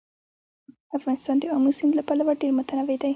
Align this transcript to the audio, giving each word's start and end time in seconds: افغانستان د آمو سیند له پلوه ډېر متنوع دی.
افغانستان 0.97 1.35
د 1.39 1.43
آمو 1.55 1.71
سیند 1.77 1.93
له 1.99 2.03
پلوه 2.07 2.33
ډېر 2.41 2.51
متنوع 2.57 2.97
دی. 3.01 3.09